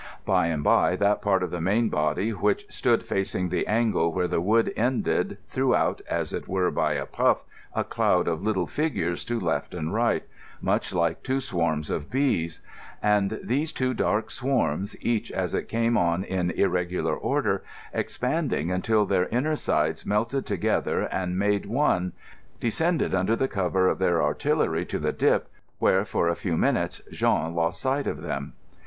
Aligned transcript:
By 0.25 0.47
and 0.47 0.63
by 0.63 0.95
that 0.95 1.21
part 1.21 1.43
of 1.43 1.51
the 1.51 1.61
main 1.61 1.87
body 1.89 2.31
which 2.31 2.65
stood 2.73 3.03
facing 3.03 3.49
the 3.49 3.67
angle 3.67 4.11
where 4.11 4.27
the 4.27 4.41
wood 4.41 4.73
ended 4.75 5.37
threw 5.47 5.75
out, 5.75 6.01
as 6.09 6.33
it 6.33 6.47
were 6.47 6.71
by 6.71 6.93
a 6.93 7.05
puff, 7.05 7.43
a 7.75 7.83
cloud 7.83 8.27
of 8.27 8.41
little 8.41 8.65
figures 8.65 9.23
to 9.25 9.39
left 9.39 9.75
and 9.75 9.93
right, 9.93 10.23
much 10.59 10.91
like 10.91 11.21
two 11.21 11.39
swarms 11.39 11.91
of 11.91 12.09
bees; 12.09 12.61
and 13.03 13.39
these 13.43 13.71
two 13.71 13.93
dark 13.93 14.31
swarms, 14.31 14.95
each 15.01 15.31
as 15.31 15.53
it 15.53 15.69
came 15.69 15.95
on 15.95 16.23
in 16.23 16.49
irregular 16.49 17.15
order, 17.15 17.63
expanding 17.93 18.71
until 18.71 19.05
their 19.05 19.27
inner 19.27 19.55
sides 19.55 20.03
melted 20.03 20.47
together 20.47 21.03
and 21.13 21.37
made 21.37 21.67
one, 21.67 22.13
descended 22.59 23.13
under 23.13 23.35
cover 23.45 23.87
of 23.87 23.99
their 23.99 24.19
artillery 24.23 24.83
to 24.83 24.97
the 24.97 25.13
dip, 25.13 25.47
where 25.77 26.03
for 26.03 26.27
a 26.27 26.35
few 26.35 26.57
minutes 26.57 27.03
Jean 27.11 27.53
lost 27.53 27.79
sight 27.79 28.07
of 28.07 28.23
them. 28.23 28.53